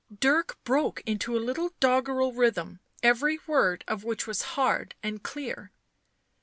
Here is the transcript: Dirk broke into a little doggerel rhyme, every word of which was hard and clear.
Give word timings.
Dirk 0.19 0.57
broke 0.63 1.01
into 1.05 1.37
a 1.37 1.37
little 1.37 1.73
doggerel 1.79 2.33
rhyme, 2.33 2.79
every 3.03 3.37
word 3.45 3.83
of 3.87 4.03
which 4.03 4.25
was 4.25 4.41
hard 4.57 4.95
and 5.03 5.21
clear. 5.21 5.71